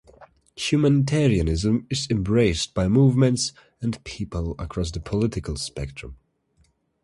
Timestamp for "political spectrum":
4.99-6.17